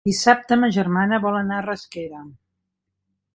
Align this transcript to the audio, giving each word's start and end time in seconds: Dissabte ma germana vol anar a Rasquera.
Dissabte 0.09 0.55
ma 0.61 0.69
germana 0.77 1.19
vol 1.25 1.37
anar 1.41 1.59
a 1.59 1.67
Rasquera. 1.67 2.23